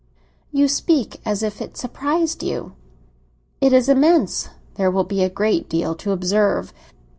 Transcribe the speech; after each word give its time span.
"You 0.51 0.67
speak 0.67 1.21
as 1.25 1.43
if 1.43 1.61
it 1.61 1.77
surprised 1.77 2.41
you." 2.41 2.73
"It 3.59 3.71
is 3.71 3.87
immense; 3.87 4.49
there 4.73 4.89
will 4.89 5.03
be 5.03 5.21
a 5.21 5.29
great 5.29 5.69
deal 5.69 5.93
to 5.93 6.09
observe." 6.11 6.73